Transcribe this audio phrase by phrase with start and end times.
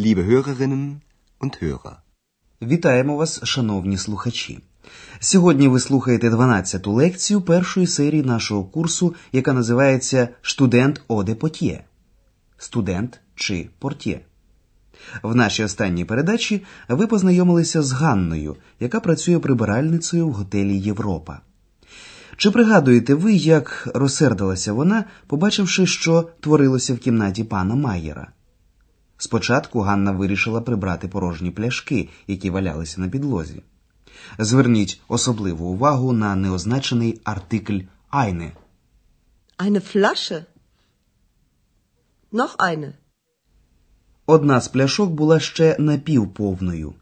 [0.00, 1.00] liebe Hörerinnen
[1.40, 1.96] und Hörer.
[2.62, 4.58] Вітаємо вас, шановні слухачі.
[5.20, 11.84] Сьогодні ви слухаєте 12-ту лекцію першої серії нашого курсу, яка називається Студент оде потє.
[12.58, 14.20] Студент чи портє.
[15.22, 21.40] В нашій останній передачі ви познайомилися з Ганною, яка працює прибиральницею в готелі Європа.
[22.36, 28.32] Чи пригадуєте ви, як розсердилася вона, побачивши, що творилося в кімнаті пана Майєра?
[29.22, 33.62] Спочатку Ганна вирішила прибрати порожні пляшки, які валялися на підлозі.
[34.38, 37.80] Зверніть особливу увагу на неозначений артикль
[38.12, 38.50] «eine».
[39.58, 40.44] Eine Flasche.
[42.32, 42.92] Noch eine.
[44.26, 46.94] Одна з пляшок була ще напівповною.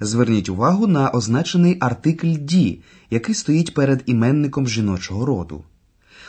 [0.00, 5.64] Зверніть увагу на означений артикль «ді», який стоїть перед іменником жіночого роду.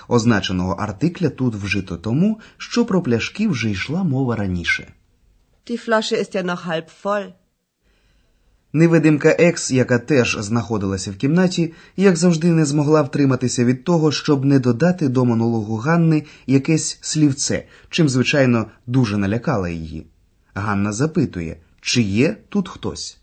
[0.08, 4.94] Означеного артикля тут вжито тому, що про пляшки вже йшла мова раніше.
[5.68, 7.34] Die Flasche ist ja noch halb voll.
[8.74, 14.46] Невидимка Екс, яка теж знаходилася в кімнаті, як завжди не змогла втриматися від того, щоб
[14.46, 20.08] не додати до монологу Ганни якесь слівце, чим, звичайно, дуже налякала її.
[20.54, 23.18] Ганна запитує, чи є тут хтось.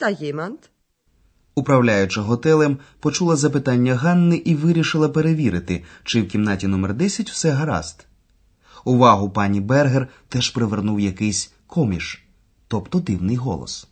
[0.00, 0.58] Jemand?
[1.54, 8.06] Управляюча готелем почула запитання Ганни і вирішила перевірити, чи в кімнаті номер 10 все гаразд.
[8.84, 12.24] Увагу пані Бергер теж привернув якийсь коміш,
[12.68, 13.86] тобто дивний голос.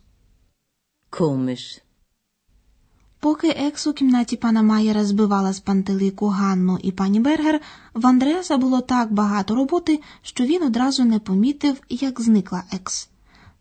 [1.11, 1.81] Komisch.
[3.19, 7.61] Поки Екс у кімнаті пана Майєра збивала з пантелику Ганну і пані Бергер,
[7.93, 13.09] в Андреаса було так багато роботи, що він одразу не помітив, як зникла Екс.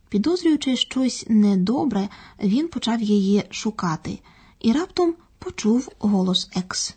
[0.08, 2.08] Підозрюючи щось недобре,
[2.42, 4.18] він почав її шукати
[4.60, 6.96] і раптом почув голос Екс.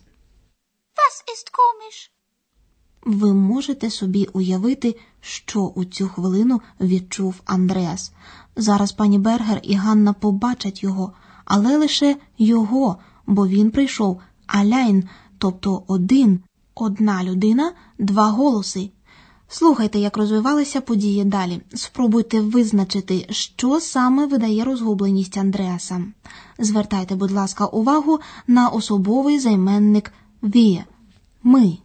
[0.96, 2.15] Was ist komisch?
[3.06, 8.12] Ви можете собі уявити, що у цю хвилину відчув Андреас.
[8.56, 11.12] Зараз пані Бергер і Ганна побачать його,
[11.44, 15.04] але лише його, бо він прийшов аляйн,
[15.38, 16.40] тобто один,
[16.74, 18.90] одна людина, два голоси.
[19.48, 21.60] Слухайте, як розвивалися події далі.
[21.74, 26.04] Спробуйте визначити, що саме видає розгубленість Андреаса.
[26.58, 30.84] Звертайте, будь ласка, увагу на особовий займенник «wir»–
[31.42, 31.78] ми.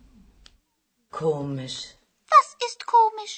[1.11, 1.95] Komisch.
[2.29, 3.35] Was ist komisch?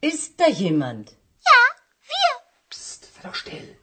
[0.00, 1.10] Ist da jemand?
[1.50, 1.60] Ja,
[2.10, 2.30] wir.
[2.70, 3.76] Psst, sei doch still.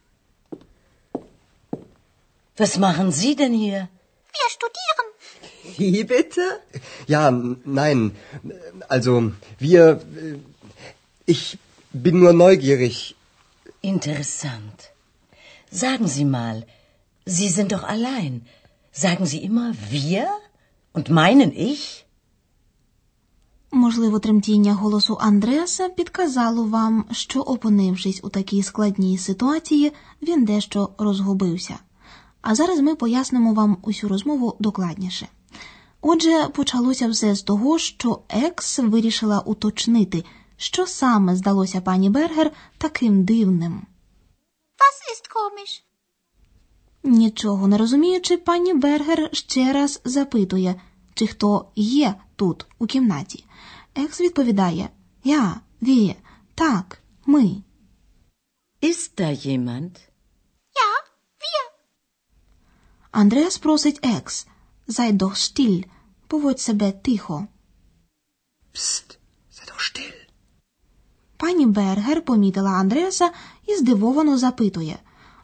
[2.58, 3.90] Was machen Sie denn hier?
[4.38, 5.08] Wir studieren.
[5.78, 6.42] Wie bitte?
[7.08, 8.16] Ja, nein.
[8.88, 10.02] Also, wir.
[10.16, 10.40] äh,
[11.26, 11.58] Ich
[11.92, 13.16] bin nur neugierig.
[13.82, 14.92] Interessant.
[15.70, 16.66] Sagen Sie mal,
[17.26, 18.48] Sie sind doch allein.
[18.92, 20.24] Sagen Sie immer wir
[20.94, 22.08] und meinen ich?
[23.72, 31.80] Можливо, тремтіння голосу Андреаса підказало вам, що, опинившись у такій складній ситуації, він дещо розгубився.
[32.42, 35.28] А зараз ми пояснимо вам усю розмову докладніше.
[36.02, 40.24] Отже, почалося все з того, що Екс вирішила уточнити,
[40.58, 43.82] що саме здалося пані Бергер таким дивним.
[44.80, 45.87] Was ist komisch?
[47.08, 50.82] Нічого не розуміючи, пані Бергер ще раз запитує,
[51.14, 53.46] чи хто є тут, у кімнаті.
[53.96, 54.90] Екс відповідає
[55.24, 56.16] Я, ві,
[56.56, 57.64] так, ми.
[58.82, 59.92] Ist da jemand?
[60.80, 60.90] Ja,
[61.44, 61.66] wir.
[63.12, 64.48] Андреас просить Екс
[64.88, 65.86] Sei doch still,
[66.28, 67.48] поводь себе тихо.
[68.74, 69.18] Psst,
[69.52, 70.14] sei doch still.
[71.38, 73.32] Пані Бергер помітила Андреаса
[73.68, 75.00] і здивовано запитує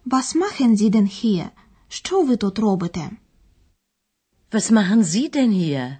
[0.06, 1.50] Was machen Sie denn hier?
[1.88, 3.12] Що ви тут робите?
[4.52, 5.97] Was machen Sie denn hier?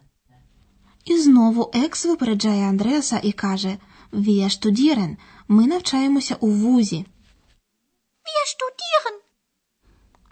[1.06, 3.78] І знову Екс випереджає Андреаса і каже
[4.12, 5.18] Wir studieren.
[5.48, 7.06] Ми навчаємося у вузі.
[8.26, 9.20] Wir studieren.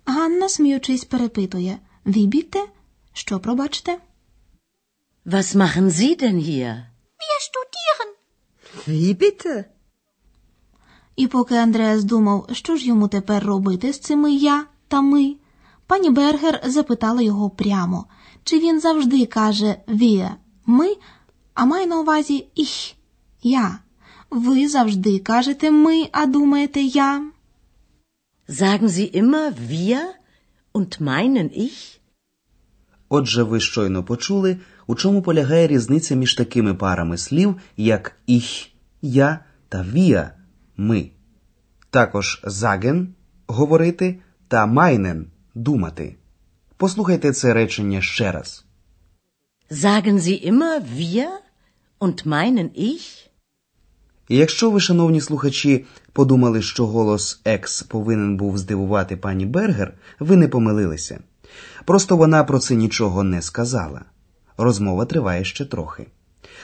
[0.06, 2.66] Ганна, сміючись, перепитує «Wie bitte?
[3.14, 3.98] Що пробачте?
[5.26, 6.74] Was machen Sie denn hier?
[7.22, 8.10] Wir studieren.
[8.88, 9.66] Wie bitte?
[11.22, 15.36] І поки Андреас думав, що ж йому тепер робити з цими я та ми,
[15.88, 18.06] пані Бергер запитала його прямо,
[18.44, 20.30] чи він завжди каже «wir»–
[20.66, 20.96] ми,
[21.54, 22.96] а має на увазі «ich»–
[23.44, 23.80] я.
[24.30, 27.32] Ви завжди кажете ми, а думаєте я.
[28.50, 30.02] Sagen Sie immer wir
[30.74, 32.00] und meinen ich?
[33.10, 34.58] Отже, ви щойно почули,
[34.88, 38.68] у чому полягає різниця між такими парами слів, як «ich»–
[39.02, 39.40] я
[39.70, 40.30] та «wir»–
[40.82, 41.10] ми.
[41.90, 43.08] Також «sagen»–
[43.48, 45.24] говорити та «meinen»–
[45.56, 46.16] думати.
[46.78, 48.66] Послухайте це речення ще раз.
[49.72, 51.30] Sagen Sie immer wir
[52.00, 53.28] und meinen ich?
[54.28, 60.36] І якщо ви, шановні слухачі, подумали, що голос Екс повинен був здивувати пані Бергер, ви
[60.38, 61.20] не помилилися.
[61.86, 64.02] Просто вона про це нічого не сказала.
[64.58, 66.08] Розмова триває ще трохи.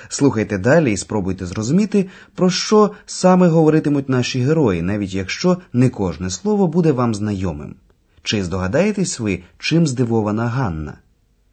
[0.10, 6.30] Слухайте далі і спробуйте зрозуміти, про що саме говоритимуть наші герої, навіть якщо не кожне
[6.30, 7.76] слово буде вам знайомим.
[8.24, 10.98] Чи здогадаєтесь ви, чим здивована Ганна?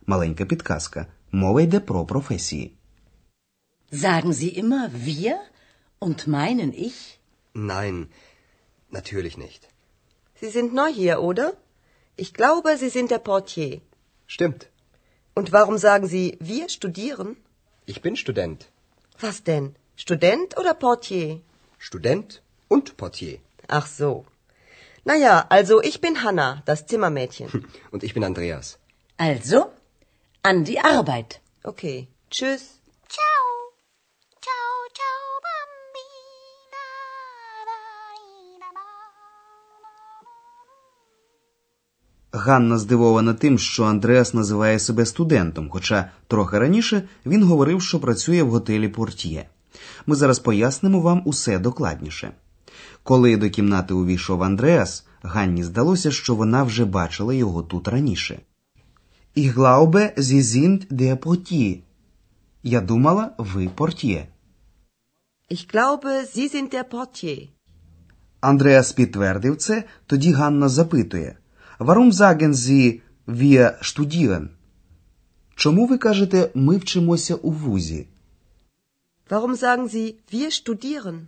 [0.07, 1.07] Маленька підказка.
[1.33, 2.73] Мова йде про професії.
[3.93, 5.37] Sagen Sie immer wir
[6.01, 7.01] und meinen ich?
[7.55, 7.97] Nein,
[8.91, 9.63] natürlich nicht.
[10.41, 11.49] Sie sind neu hier, oder?
[12.17, 13.81] Ich glaube, Sie sind der Portier.
[14.27, 14.61] Stimmt.
[15.39, 17.29] Und warum sagen Sie, wir studieren?
[17.87, 18.69] Ich bin Student.
[19.21, 19.77] Was denn?
[19.97, 21.41] Student oder Portier?
[21.79, 23.39] Student und Portier.
[23.69, 24.25] Ach so.
[25.05, 27.67] Naja, also ich bin Hanna, das Zimmermädchen.
[27.91, 28.79] Und ich bin Andreas.
[29.19, 29.71] Also,
[30.43, 31.41] an die Arbeit.
[31.63, 32.09] Okay.
[32.31, 32.81] Tschüss.
[33.09, 33.35] Ciao.
[33.35, 33.54] Ciao,
[42.47, 48.43] Ганна здивована тим, що Андреас називає себе студентом, хоча трохи раніше він говорив, що працює
[48.43, 49.49] в готелі Портьє.
[50.07, 52.33] Ми зараз пояснимо вам усе докладніше.
[53.03, 58.41] Коли до кімнати увійшов Андреас, Ганні здалося, що вона вже бачила його тут раніше.
[59.37, 61.79] Sie sind der Portier.
[62.63, 64.27] Я думала, ви портьє.
[65.51, 66.07] Ich glaube,
[66.37, 67.49] Sie sind der Portier.
[68.41, 71.37] Андреас підтвердив це, тоді Ганна запитує:
[71.79, 74.49] Warum sagen Sie wir studieren?
[75.55, 78.07] Чому ви кажете, ми вчимося у вузі?
[79.31, 81.21] Warum sagen Sie, wir studieren?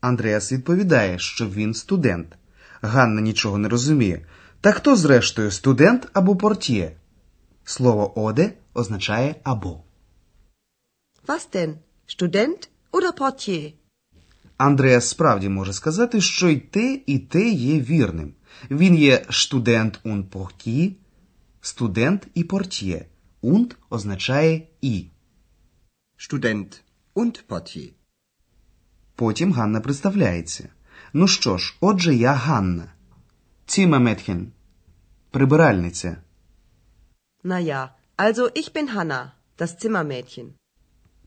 [0.00, 2.36] Андреас відповідає, що він студент.
[2.82, 4.26] Ганна нічого не розуміє.
[4.60, 6.96] Та хто, зрештою, студент або портьє?
[7.64, 9.80] Слово оде означає або.
[11.26, 11.74] Was denn?
[12.08, 13.72] Student oder Portier?
[14.56, 18.34] Андреас справді може сказати, що й те, і те є вірним.
[18.70, 20.92] Він є студент und портьє,
[21.60, 23.06] студент і портьє.
[23.42, 25.06] Und означає і.
[26.18, 26.80] Student
[27.14, 27.92] und Portier.
[29.14, 30.68] Потім Ганна представляється.
[31.12, 32.92] Ну що ж, отже, я Ганна.
[33.68, 34.46] Zimmermädchen.
[35.30, 36.16] Прибиральниця.
[37.44, 40.46] Naja, also ich bin Hanna, das Zimmermädchen.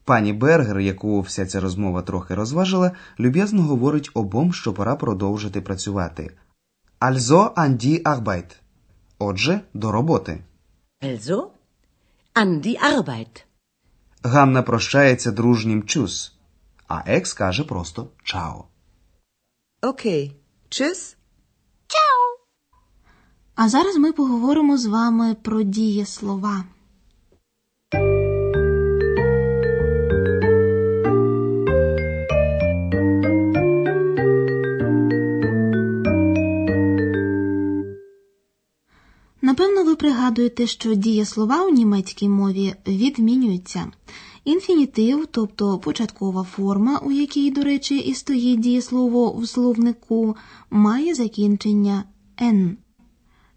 [0.03, 6.31] Пані Бергер, яку вся ця розмова трохи розважила, люб'язно говорить обом, що пора продовжити працювати.
[6.99, 8.59] Also an die Arbeit.
[9.19, 10.43] Отже, до роботи.
[11.01, 11.51] Also,
[12.33, 13.43] an die Arbeit.
[14.23, 16.33] Ганна прощається дружнім чус,
[16.87, 18.65] а екс каже просто чао.
[19.81, 20.35] Окей.
[20.69, 21.17] Чус.
[21.87, 22.45] Чао.
[23.55, 26.63] А зараз ми поговоримо з вами про дієслова.
[40.05, 43.91] Пригадуєте, що дієслова у німецькій мові відмінюються.
[44.43, 50.35] Інфінітив, тобто початкова форма, у якій, до речі, і стоїть дієслово в словнику,
[50.69, 52.03] має закінчення
[52.41, 52.77] «н».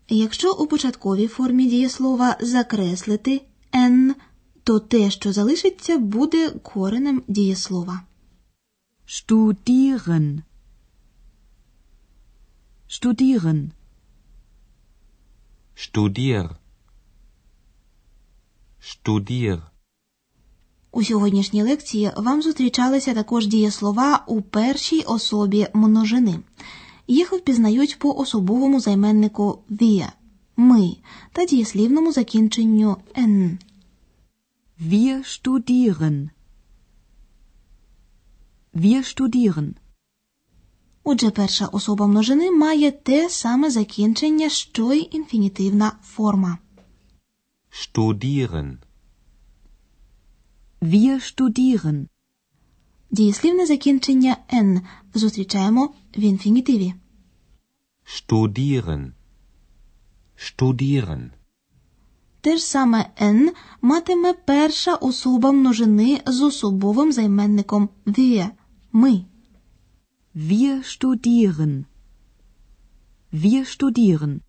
[0.08, 3.40] Якщо у початковій формі дієслова закреслити
[3.74, 4.14] «н»,
[4.64, 8.00] то те, що залишиться, буде коренем дієслова.
[9.06, 10.42] Studieren.
[12.88, 13.70] Studieren.
[15.78, 16.56] Studier.
[18.80, 19.60] Studier.
[20.90, 26.40] У сьогоднішній лекції вам зустрічалися також дієслова у першій особі множини.
[27.06, 30.08] Їх впізнають по особовому займеннику wir–
[30.56, 30.96] ми
[31.32, 33.58] та дієслівному закінченню «н».
[34.80, 36.30] Wir studieren.
[38.74, 39.74] Wir studieren.
[41.10, 46.58] Отже, перша особа множини має те саме закінчення, що й інфінітивна форма.
[47.70, 48.76] Studieren.
[50.82, 52.06] Wir studieren.
[53.10, 54.80] Дієслівне закінчення «н»
[55.14, 56.94] зустрічаємо в інфінітиві.
[58.06, 59.12] Studieren.
[60.36, 61.30] Studieren.
[62.40, 68.48] Те ж саме «н» матиме перша особа множини з особовим займенником «wir»–
[68.92, 69.24] ми.
[70.38, 71.86] Wir studieren.
[73.32, 74.40] Wir studieren.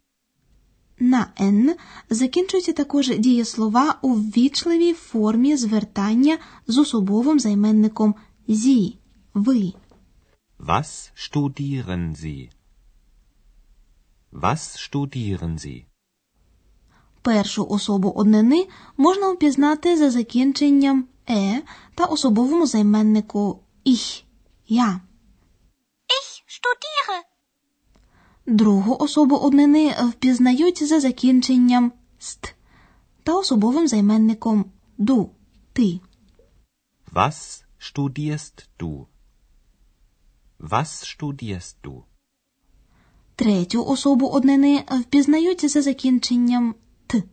[1.00, 1.76] На «н»
[2.10, 8.16] закінчуються також дієслова у ввічливій формі звертання з особовим займенником
[8.48, 8.98] «зі»–
[9.34, 9.74] ви.
[10.60, 12.50] Was studieren Sie?
[14.34, 15.86] Was studieren Sie?
[17.22, 18.68] Першу особу однини
[18.98, 21.62] можна впізнати за закінченням «е»
[21.96, 24.24] та особовому займеннику Ich–
[24.68, 25.02] я.
[26.60, 27.24] Studiere.
[28.46, 32.56] Другу особу однини впізнають за закінченням ст
[33.24, 34.66] та особовим займенником
[34.98, 35.32] ду
[35.74, 36.00] ти.
[37.14, 39.06] Was studierst du?
[40.60, 42.04] Was studierst du?
[43.36, 46.76] Третю особу однини впізнають за закінченням
[47.08, 47.24] т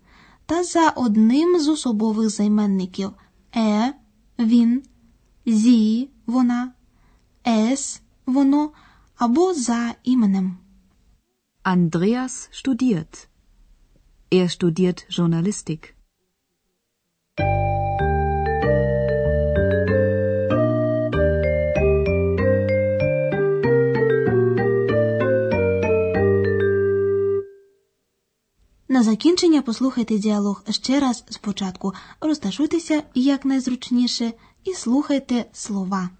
[0.46, 3.12] та за одним з особових займенників
[3.56, 3.94] е,
[4.38, 4.82] він,
[5.46, 6.72] зі, вона,
[7.46, 8.70] ес, воно
[9.16, 10.56] або за іменем.
[11.64, 13.26] Andreas studiert.
[14.32, 15.92] Er studiert Journalistik.
[28.88, 31.92] На закінчення послухайте діалог ще раз спочатку.
[32.20, 34.32] Розташуйтеся якнайзручніше
[34.64, 36.10] і слухайте слова.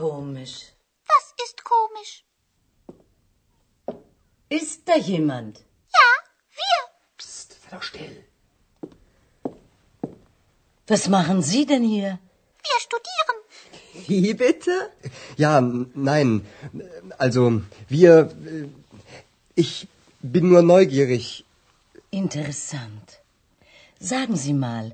[0.00, 0.56] Komisch.
[1.12, 2.12] Was ist komisch?
[4.48, 5.58] Ist da jemand?
[5.98, 6.08] Ja,
[6.58, 6.78] wir.
[7.18, 8.16] Psst, sei doch still.
[10.86, 12.18] Was machen Sie denn hier?
[12.68, 13.36] Wir studieren.
[14.08, 14.72] Wie bitte?
[15.36, 15.60] Ja,
[16.10, 16.30] nein.
[17.18, 17.42] Also,
[17.88, 18.12] wir.
[18.46, 18.68] äh,
[19.54, 19.86] Ich
[20.32, 21.44] bin nur neugierig.
[22.10, 23.08] Interessant.
[24.12, 24.86] Sagen Sie mal,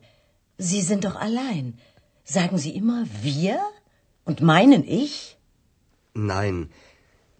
[0.58, 1.78] Sie sind doch allein.
[2.24, 3.56] Sagen Sie immer wir
[4.25, 5.37] und meinen ich?
[6.13, 6.69] Nein,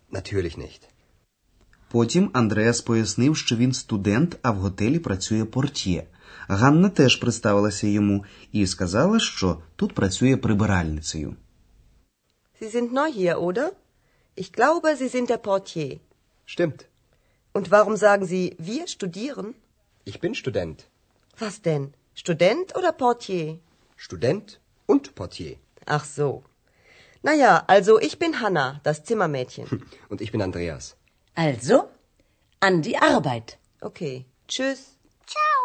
[0.09, 0.81] natürlich nicht.
[1.91, 6.03] Потім Андреас пояснив, що він студент, а в готелі працює портьє.
[6.47, 11.35] Ганна теж представилася йому і сказала, що тут працює прибиральницею.
[12.61, 13.71] Sie sind neu hier, oder?
[14.35, 16.00] Ich glaube, Sie sind der Portier.
[16.45, 16.79] Stimmt.
[17.57, 19.47] Und warum sagen Sie, wir studieren?
[20.05, 20.77] Ich bin Student.
[21.39, 21.83] Was denn?
[22.13, 23.47] Student oder Portier?
[23.95, 25.55] Student und Portier.
[25.85, 26.43] Ach so.
[27.25, 29.67] Naja, also ich bin Hanna, das Zimmermädchen.
[30.09, 30.95] Und ich bin Andreas.
[31.35, 31.89] Also,
[32.59, 33.57] an die Arbeit.
[33.81, 34.25] Okay.
[34.47, 34.79] Tschüss.
[35.33, 35.61] Ciao.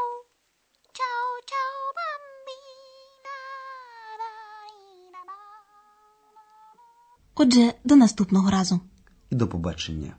[0.98, 3.36] Ciao, ciao, bambina.
[7.34, 8.80] Отже, до наступного разу.
[9.30, 10.16] І до побачення.